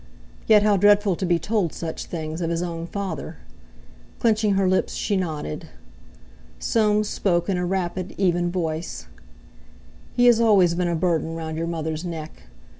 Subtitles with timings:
[0.47, 3.37] Yet, how dreadful to be told such things of his own father!
[4.17, 5.67] Clenching her lips, she nodded.
[6.57, 9.05] Soames spoke in a rapid, even voice:
[10.15, 12.31] "He has always been a burden round your mother's neck.